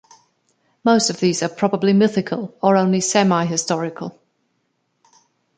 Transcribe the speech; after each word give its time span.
Most 0.83 1.11
of 1.11 1.19
these 1.19 1.43
are 1.43 1.47
probably 1.47 1.93
mythical 1.93 2.57
or 2.59 2.75
only 2.75 3.01
semi-historical. 3.01 4.19